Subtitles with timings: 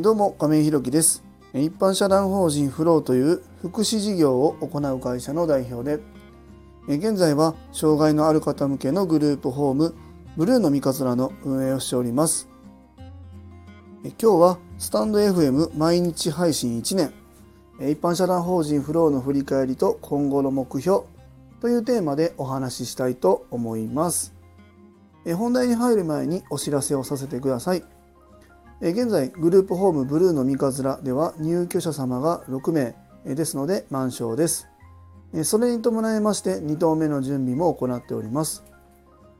[0.00, 1.22] どうも亀井弘樹です。
[1.52, 6.02] 一般社団法人フローという福祉事業を行う会社の代表で
[6.88, 9.94] 現在は障害のある方向けのグループホーム
[10.34, 12.48] ブルーの三日面の運営をしております。
[14.02, 17.12] 今日はスタンド FM 毎日配信1年。
[17.92, 21.02] 一般社団法人フローの振り返りと今後の目標
[21.60, 24.32] というテーマでお話ししたいと思います。
[25.36, 27.84] 本題に入る前にお知らせをさせてください。
[28.84, 34.66] 現在グループホームブルーの三日面では入居者様が6名ですので満床です。
[35.44, 38.64] それに伴いまして2棟目の準備も行っております。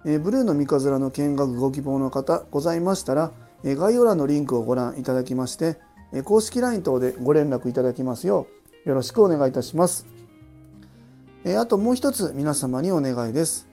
[0.04, 3.32] ブルーの三日面の見学ご希望の方ございましたら
[3.64, 5.76] 概要欄のリンクをご覧いただきまして
[6.22, 8.46] 公式 LINE 等でご連絡いただきますよ
[8.86, 10.06] うよろしくお願いいたします。
[11.58, 13.68] あともう一つ皆様にお願いです。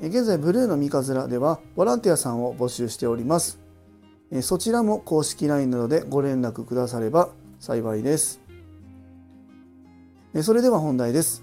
[0.00, 3.60] 現在ブルーの三日面ではボランティアさんを募集しております。
[4.42, 8.40] そちらも公式 LINE などでご連絡くだされば幸いです。
[10.42, 11.42] それでは本題です。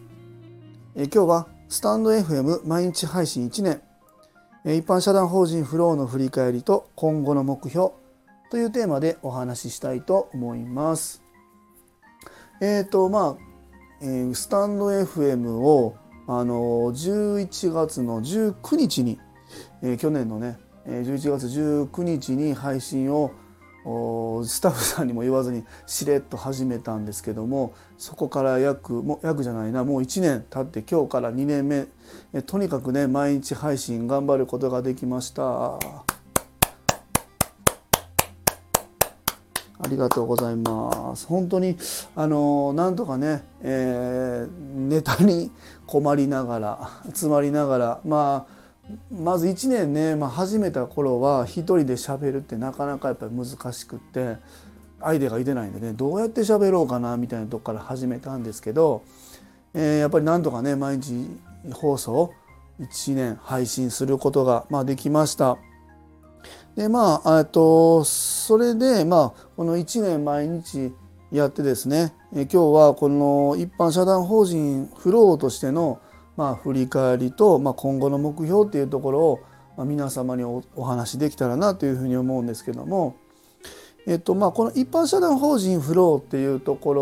[0.96, 3.82] 今日はスタンド FM 毎日配信1年
[4.78, 7.92] 一般社団法人フローの振り返りと今後の目標
[8.50, 11.22] というテーマでお話ししたいと思います。
[12.62, 13.38] えっ、とまあ、
[14.02, 16.56] えースタンド FM をあの
[16.94, 19.20] 11月の19日に、
[19.82, 20.58] えー去年のね
[20.88, 23.32] 11月19日に配信を
[24.46, 31.88] スタッフさんにも言わずにしれっと始めたんですけどもそこから約も約じゃないなもう1年経って今日から2年目。
[32.34, 35.78] えとにかくね毎日配信頑張ることができました。
[39.80, 41.28] ありがとうございます。
[41.28, 41.78] 本当に
[42.16, 45.52] あのなんとかね、えーネタに
[45.86, 48.57] 困りながら詰まりながらまあ
[49.12, 54.38] まず1年ね、まあ、始めた頃は一人で喋るってなかなかやっぱり難しくって
[55.00, 59.04] アイデアが出ないんでねどうやって喋ろうかなみたいなとこから始めたんですけど、
[59.74, 61.28] えーやっぱりなんとかね毎日
[61.74, 62.34] 放送
[62.80, 65.58] 1年配信することが、まあ、できました。
[66.76, 70.94] でまあえっとそれでまあこの1年毎日
[71.32, 76.00] やってですねえ今日はこの一般社団法人フローとしての
[76.38, 79.40] まあ振り返りと、まあ、今後の目標っていうところを、
[79.76, 83.18] まあ、皆様におお話できたらなというふうに思うんですけども、
[84.06, 86.94] えっとまあ、この一般社団法人フローっていうとこ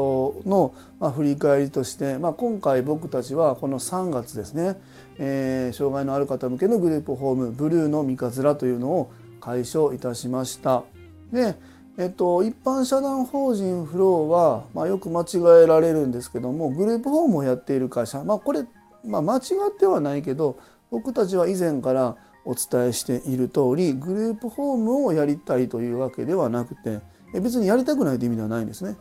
[0.43, 4.75] ろの、まあ、振り返りとして、まあ、今回僕たちはこの3月ですね、
[5.19, 10.83] えー障害のある方向けのグループホームブルーの三日面というのを開所いたしました。
[11.31, 11.55] で
[11.97, 18.65] えっと、一般社団法人フローは、まあ、よく間違えられるんですけどもグループホームをやっている会社、まあ、これ、
[19.05, 19.39] まあ、間違
[19.69, 20.57] ってはないけど
[20.91, 26.99] 僕たちは以前からお伝えしている通りグループホームをやりたいというわけではなくて
[27.33, 28.95] 別にやりたくないという意味ではないんですね。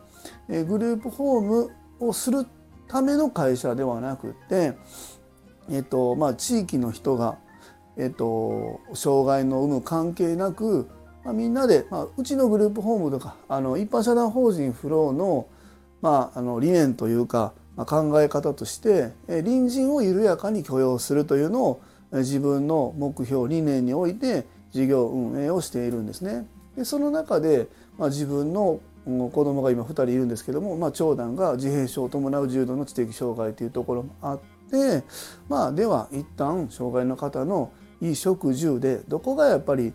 [0.65, 2.45] グループホームをする
[2.87, 4.77] ための会社ではなくて、
[5.69, 7.37] えっとまあ、地域の人が、
[7.97, 10.89] えっと、障害の有無関係なく
[11.23, 15.47] まあ、みんなで、まあ、うちのグループホームとかあの一般社団法人フローの,、
[15.99, 21.81] まあ、あの理念というか、考え方として隣人を緩やかに許容するというのを
[22.11, 26.47] 自分の目標理念において事業運営をしているんですね。
[26.77, 34.39] でその中で、まあ、自分の子供が今2人いるんですけども、まあ、長男が自閉症を伴う重度の知的障害というところもあっ
[34.71, 35.03] て、
[35.47, 39.93] まあ、では一旦障害の方の衣食住でどこがやっぱり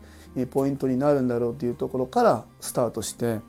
[0.50, 3.40] ポイントになるんだろうというところからスタートして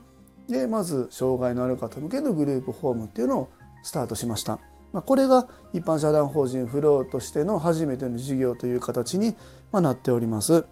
[0.48, 3.48] でまず障害のある方向けのグループホームっていうのを
[3.82, 4.58] スタートしました。
[4.92, 9.34] まあ、これが一般社団法人フローとしての初めての事業という形に
[9.70, 10.66] まあなっております。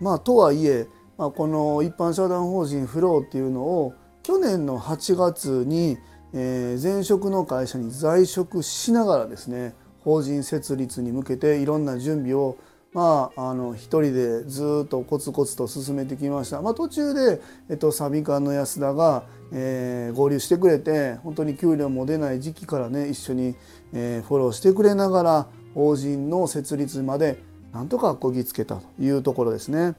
[0.00, 0.86] まあ、とはいえ、
[1.16, 5.98] まあ、この一般社団法人フローっていうのを去年の8月に、
[6.32, 12.56] えー前職の会社に在職しながらですね法人設立に向けていろんな準備を
[12.98, 17.40] まあ、あの一人でずっとコツコツと進めてきました、まあ、途中で、
[17.70, 19.22] えっと、サビ館の安田が、
[19.52, 23.54] えー合流してくれて本当に給料も出ない時期からね一緒に、
[23.92, 27.40] えーフォローしてくれながら法人の設立まで
[27.72, 29.94] なんとかこぎつけたというところですね。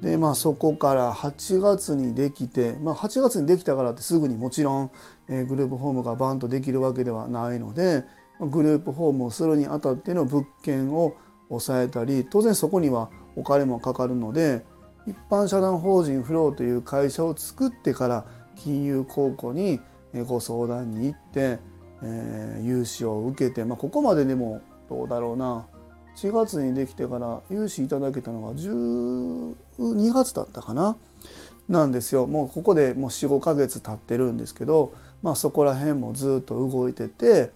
[0.00, 4.90] でまあそこから8月にできて、まあ、8月にできたからってすぐにもちろん、
[5.28, 8.04] えーグループホームがバンとできるわけではないので
[8.40, 11.14] グループホームをするにあたっての物件を
[11.48, 14.64] 抑えたり当然そこにはお金もかかるので
[15.06, 18.24] 一般社団法人フローという会社を作ってから
[18.56, 19.80] 金融公庫に
[20.26, 21.58] ご相談に行って、
[22.02, 25.66] えー融資を受けて、まあ、ここまででもどうだろうな
[26.16, 30.96] 4月にできてから融資いただけたのが12月だったかな。
[31.68, 37.50] なんですよもうここでもう45ヶ月経ってるんですけど、まあ、そこら辺もずっと動いてて、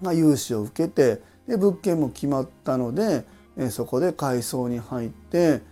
[0.00, 3.24] まあ、融資を受けてで物件も決まったので、
[3.70, 5.62] そこで改装に入って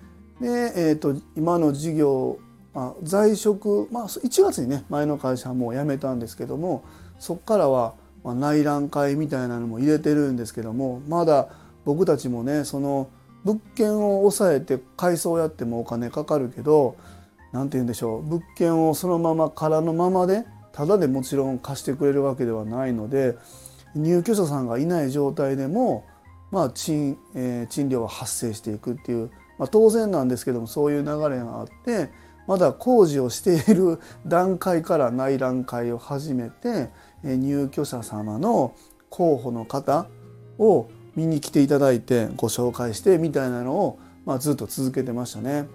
[0.41, 2.39] で、えーと、今の事業、
[2.75, 6.85] あ、在職、まあ、1月にね前の会社はもう辞めたんですけども
[7.19, 7.95] そこからは、
[8.25, 11.49] 内覧会みたいなのも入れてるんですけどもまだ
[11.85, 13.11] 僕たちもねその
[13.45, 16.97] 物件を抑えて改装やってもお金かかるけど
[17.53, 23.37] 何て言うんでしょう物件をそのまま空のままでただでもちろん貸してくれるわけではないので
[23.95, 26.05] 入居者さんがいない状態でも、
[26.51, 32.11] まあ賃えー、賃料は発生していくっていう、まあ、当然なんですけどもそういう流れがあって
[32.47, 36.91] まだ工事をしている 段階から内覧会を始めて
[37.25, 38.75] え入居者様の
[39.11, 40.07] 候補の方
[40.59, 45.67] を見に来ていただいてご紹介してみたいなのを、まあ、ずっと続けてましたね。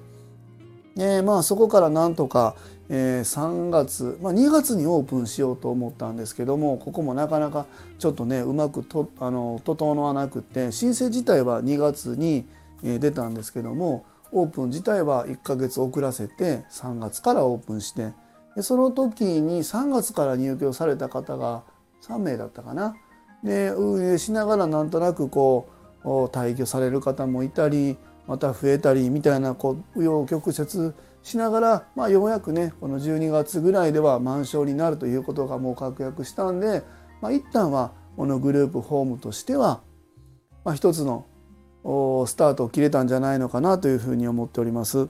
[0.95, 2.56] でまあそこからなんとか、
[2.89, 7.65] え、3月、まあ、2月にオープンしようと思ったんですけどもここもなかなか
[8.00, 12.45] ちょっとねうまくとあの整わなくて申請自体は2月に
[12.81, 18.13] 出たんですけどもオープン自体は1ヶ月遅らせて3月からオープンして
[18.56, 21.63] でその時に3月から入居された方が
[22.01, 22.95] 3名だったかな。
[23.44, 25.69] で運営しながらなんとなくこ
[26.03, 27.97] う退去される方もいたり
[28.27, 30.94] また増えたりみたいなこう紆余曲折
[31.24, 36.83] しながら、まあ、ようやくねこの12月ぐらいでは満床になるということがもう確約したんで、
[37.21, 39.81] まあ、一旦はこのグループホームとしては、
[40.63, 41.25] まあ、一つの
[42.27, 45.07] スタートを切れたんじゃないのかなというふうに思っております。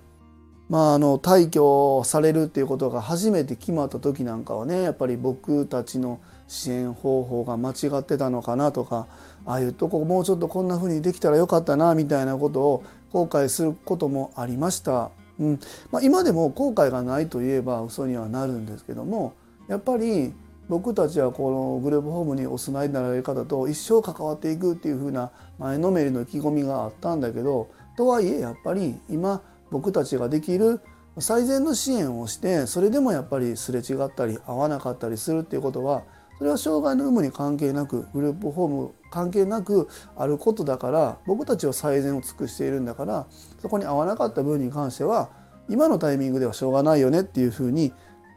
[0.70, 9.08] まあ、あの退去されるっていうことが初めて決まった時なんかはねやっぱり僕たちの支援方法が間違ってたのかなとか
[9.48, 15.10] ああいうとこもうちょっとこんな風にできたらよかったなみたいなことを後悔することもありました。
[15.40, 15.60] うん。
[15.92, 19.34] まあ、今でも後悔がないといえば嘘にはなるんですけども
[19.68, 20.34] やっぱり
[20.68, 29.42] 僕たちはこのグループホームにお住まいになられる方と一生関わっていくっていう風な前のめりの意気込みがあったんだけどとはいえやっぱり今
[29.72, 30.80] 僕たちができる
[31.18, 36.04] 最善の支援をしてそれでもやっぱりすれ違ったり合わなかったりするっていうことは
[36.40, 43.28] それは障害の有無に関係なくグループホーム関係なくあることだから僕たちは最善を尽くしているんだから
[43.62, 45.30] そこに合わなかった分に関しては
[45.68, 47.92] 今のタイミングではしょうがないよねっていうふうに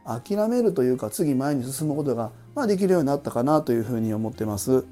[0.05, 4.85] 諦めるというか次前に進むことが、まあ、できるようになったかなというふうに思ってます。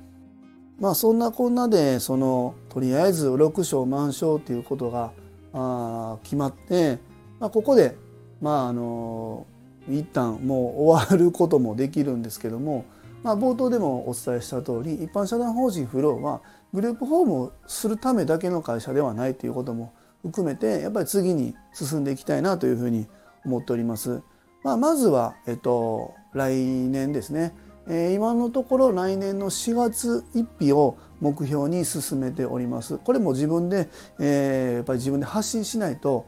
[0.80, 5.12] まあそんなこんなでそのとりあえず6章満床っていうことが
[5.54, 6.98] あ決まって、
[7.40, 7.96] まあ、ここで
[8.42, 9.46] まああの
[9.88, 12.86] 一旦もう終わることもできるんですけども
[13.24, 16.42] まあ、冒頭でもお伝えした通り一般社団法人フローは
[16.74, 23.08] グループホームをするためだけの会社ではないということも含めてやっぱり次に進んでいきたいなというふうに
[23.46, 24.22] 思っております。
[24.64, 27.56] まあ、まずは、えっと、来年ですね、
[27.88, 33.00] えー、今のところ来年の4月1日を目標に進めております。
[33.00, 33.90] これも自分で、
[34.20, 36.28] えー、やっぱり自分で発信しないと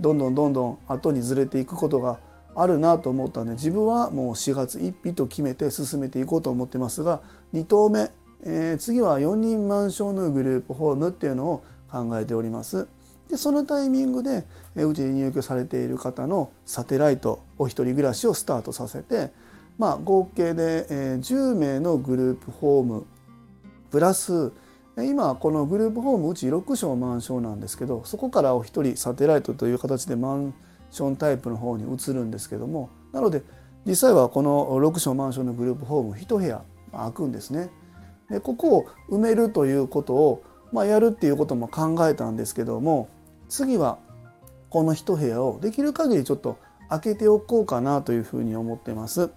[0.00, 2.20] どんどんどんどん後にずれていくことが
[2.54, 7.20] あるなと思ったんで自分はもう4月1日と決めて進めていこうと思ってますが
[7.54, 8.10] 2投目、
[8.44, 12.88] えー、次は4人満床のグループホームっていうのを考えております。
[13.28, 14.44] でそのタイミングで
[14.76, 19.30] うちに入居されている方のサテライトお一人暮らしをスタートさせて、
[19.78, 23.06] まあ、合計で10名のグループホーム
[23.90, 24.52] プラス
[24.98, 30.52] 今このグループホームうち6床満床なんですけどそこからお一人サテライトという形で満
[30.92, 33.42] ションタイプの方に移るんですけどもなので
[33.84, 37.70] 実際はこの6床マンションのグループホーム1部屋空くんですね。
[38.30, 43.08] でここを埋めるということを、まあ、やるっていうことも考えたんですけども
[43.48, 43.98] 次は
[44.70, 46.58] この1部屋をできる限りちょっと
[46.88, 49.30] 開けておこうかなというふうに思ってます。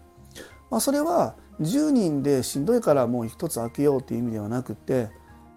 [0.70, 5.10] まあ、それは10人でしんどいからもう一つ開けようという意味ではなくて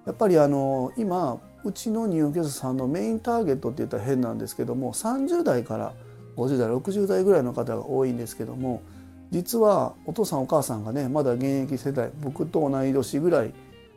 [0.07, 5.93] やっぱりあの今うちの入居者さんのメインターゲットって言ったら変なんですけども30代から
[6.37, 8.81] 50代60代ぐらいの方が多いんですけども
[9.31, 13.53] 実はお父さんお母さんがねまだ現役世代僕と同い年ぐらい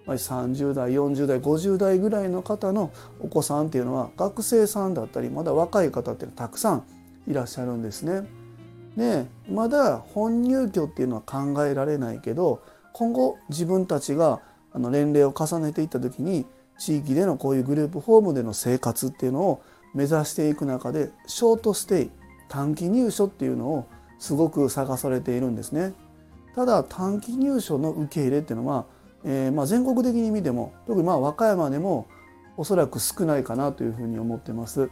[0.06, 6.84] 30代40代50代ぐらいの方のお子さんっていうのは学生さんだったりまだ若い方ってたくさん
[7.28, 8.28] いらっしゃるんですね。
[8.98, 12.62] でまだ本入居っていうのは考えられないけど
[12.92, 14.42] 今後自分たちが
[14.74, 16.46] あの年齢を重ねていった時に
[16.82, 19.62] 地域でのこういうグループホームでの生活っていうのを
[19.94, 22.12] 目指していく中でショートステイ
[22.50, 25.94] 短期入所っていうのをすごく探されているんですね。
[26.56, 28.86] ただ短期入所の受け入れっていうのは、
[29.24, 32.08] えー、まあ全国的に見ても特にまあ和歌山でも
[32.58, 34.90] おそらく少ないかなというふうに思ってます。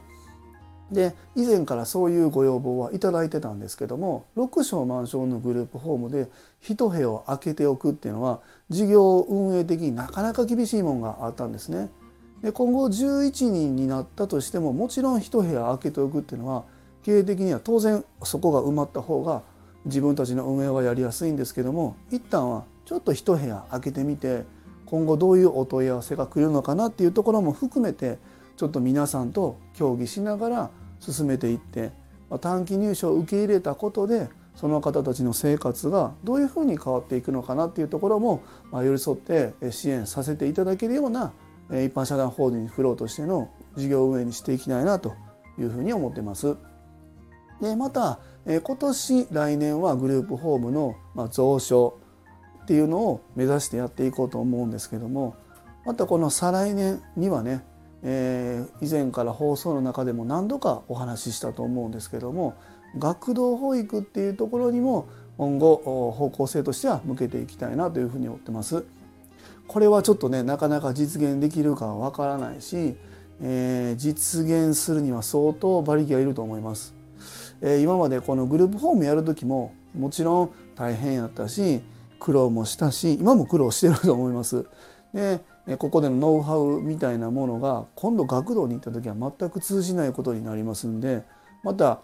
[0.91, 6.27] で以前からそういうご要望はいいてたんですけども6床満床のグループホームで
[6.63, 11.89] 1部屋を空けておくっていうのは事業運営的になかなか厳しいもんがあったんですね。
[12.41, 16.63] で今後11人になったとしてももちろん1部屋空けておくっていうのは
[17.03, 19.41] 経営的には当然そこが埋まった方が
[19.85, 24.43] 自分たちの運営はやりやすいんですけども一旦はちょっと1部屋空けてみて
[24.85, 28.17] 今後どういうお問い合わせが来るのかなっていうところも含めて
[28.59, 31.93] ちょっと皆さんと協議しながら進めていって
[32.41, 41.31] 短期入所を受け入れたことでその方たちの生活がどういうふうに変わっていくのかなっていうところも寄り添って支援させていただけるような
[41.69, 45.13] 一般社団法人フローとしての事業運営にしていきたいなと
[45.57, 46.57] いうふうに思ってます。
[47.61, 50.97] でまた今年来年はグループホームの
[51.29, 51.95] 増床
[52.63, 55.37] っていうのを目指してやっていこうと思うんですけども
[55.85, 57.68] またこの再来年にはね
[58.03, 62.55] えー、以前から放送の中でも何度かお話ししたと思うんですけども
[62.97, 68.85] 学童保育っていうところにも今後方向性としては向けていきたいなというふうに思ってます。
[69.67, 72.97] これはちょっとねなかなか実現できるかはわからないし、
[73.41, 76.95] えー、実現するには相当馬力がいると思います。
[77.61, 81.81] えー、今までこのグループホームやる時ももちろん大変やったし
[82.19, 84.65] 苦労もしたし今も苦労してると思います。
[85.13, 85.39] で
[85.77, 91.23] ここでのノウハウみたいなものが今度学童に行った時は全く通じないことになりますんで
[91.63, 92.01] また、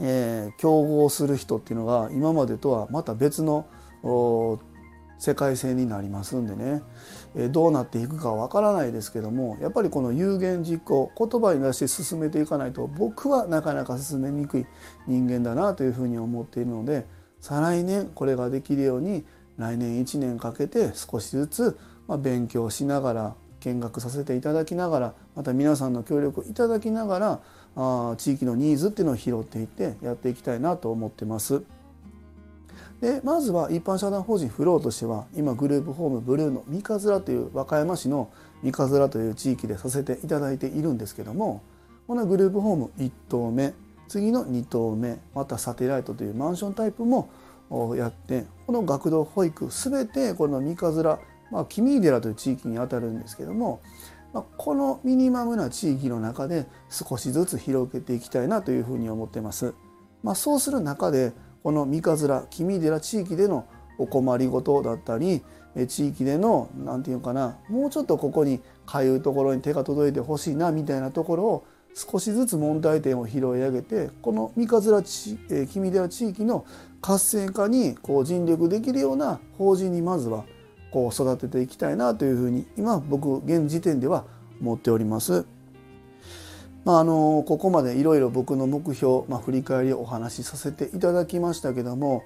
[0.00, 3.66] えー、競合する人っていうのが今までとはまた別の
[5.18, 6.82] 世界線になりますんでね、
[7.34, 14.66] えー、どうなっていくかわからないですけどもやっぱりこの有言実行言葉に出して進めていかないと僕はなかなか進めにくい
[15.06, 17.06] 人間だなというふうに思っているので
[17.40, 19.24] 再来年これができるように
[19.56, 27.40] 来年1年かけて少しずつまあ、勉強しながら見学させていただきながらまた皆さんの協力をいただきながら
[27.76, 31.62] あ地域のニーズっていうのを拾っていってやっていきたいなと思ってます。
[33.00, 38.30] でまずは一般社団法人フローとしては今グループホームブルーの三日面という和歌山市の
[38.62, 41.62] 三日面という地域でさせていただいているんですけども
[42.06, 43.74] このグループホーム1棟目
[44.08, 47.28] 次の2棟目またサテライトというマンションタイプも
[47.96, 51.18] やってこの学童保育全てこの三日面
[51.50, 53.80] まあ、君寺という地域にあたるんですけども、
[54.32, 59.74] まあ、このミニマムな地域の中で少しずつ広げていきたいなというふうに思ってます。
[60.22, 61.32] まあ、そうする中で
[61.62, 63.66] この三日面君寺地域での
[63.98, 65.42] お困りごとだったり
[65.88, 76.66] 地域での何て言うかなもうちょっとここにかゆいところに手が届いてほしいなみたいなところを少しずつ問題点を拾い上げてこの三日面地、え君寺地域の
[77.00, 80.44] 活性化にこう尽力できるような法人にまずは
[80.94, 84.24] こう育てていきたいなというふうに今僕現時点では
[84.60, 85.44] 思っております。
[86.84, 92.22] まあ、あのここまでいろいろ僕の目標、まあ、振り返りをお話しさせていただきましたけども、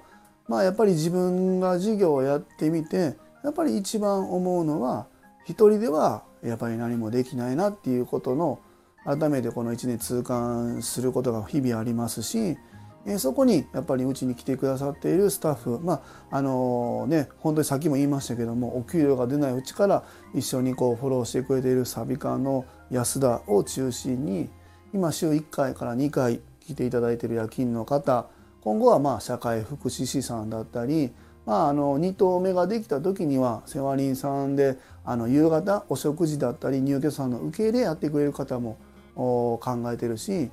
[0.47, 5.07] まあ、やっぱり自分が事業をやってみてやっぱり一番思うのは
[5.45, 8.59] 一人ではやっぱり何もできないなっていうことの
[9.05, 12.57] 改めてこの1年痛感することが日々ありますし
[13.05, 16.01] えそこにやっぱりうちに来てくださっているスタッフま
[16.31, 20.03] ああのね本当にさっきも言いましたけどもお給料が出ないうちから
[20.33, 24.49] 一緒にこうフォローしてくれているサビカの安田を中心に
[24.93, 28.27] 今週1回から2回来ていただいている夜勤の方
[28.61, 31.11] 今後はまあ社会福祉士さんだったり、
[31.45, 38.77] まあ、あの2棟目ができた時には世話人さんであの夕方お食事だったり入居者さんの受け入れやってくれる方も
[39.15, 39.59] 考
[39.91, 40.51] えてるし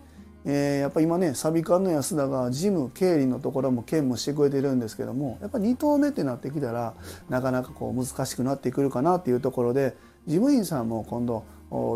[0.48, 6.94] えー、やっぱ今ねサビ館の安田が事務経理のところも兼務してくれてるんですけどもやっぱ2投目ってなってきたら
[7.28, 11.44] なかなかこう難しくなってくるかなっていうところで事務員さんも今度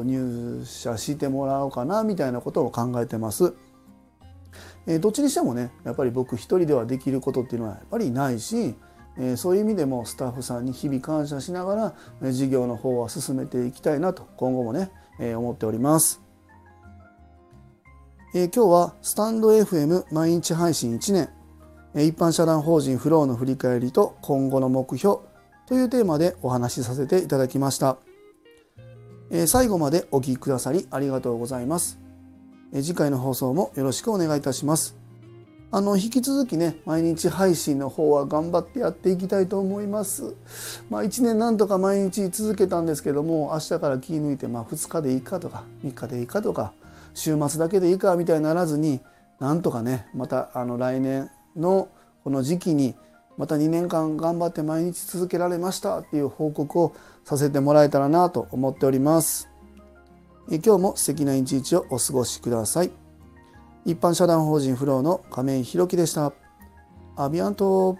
[0.04, 3.54] 入社してもらおうかなみたいなことを考えてます。
[4.86, 8.74] えー、どっちにしてもねやっぱり僕一人ではできることっていうのはやっぱりないし、
[9.16, 14.90] えー、そういう意味でもスタッフさんに日々感謝しながら事業の方は進めていきたいなと今後もね、
[15.20, 16.29] えー、思っております。
[18.32, 21.30] え、今日はスタンド FM 毎日配信1年、
[21.96, 25.18] え、一般社団法人フローの振り返りと今後の目標
[25.66, 27.96] というテーマでお話しさせていただきました、
[29.32, 31.98] え、最後までお聴きくださりありがとうございます、
[32.72, 34.96] え、次回の放送もよろしくお願いいたします。
[35.72, 40.34] あの引き続きね毎日配信の方は頑張ってやっていきたいと思います。
[40.88, 46.72] まあ1年なんとか毎日続けたんですけども明日から気抜いてまあ2日でいいかとか3日でいいかとか
[47.14, 49.00] 週末だけでいいかみたいにならずに
[49.38, 51.88] なんとかねまたあの来年の
[52.24, 52.94] この時期に
[53.36, 59.48] また2年間頑張って毎日続けられましたっていう報告をさせてもらえたらなと思っております。
[60.50, 62.90] 今日も素敵な一日をお過ごしください。
[63.86, 66.32] 一般社団法人フローの亀井宏樹でした。
[67.16, 67.96] アビアント